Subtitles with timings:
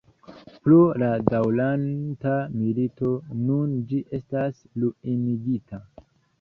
[0.61, 3.13] Pro la daŭranta milito
[3.45, 5.85] nun ĝi estas ruinigita.